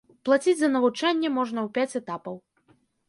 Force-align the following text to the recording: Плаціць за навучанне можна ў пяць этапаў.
Плаціць 0.27 0.55
за 0.61 0.69
навучанне 0.75 1.29
можна 1.37 1.59
ў 1.67 1.75
пяць 1.77 1.97
этапаў. 2.01 2.35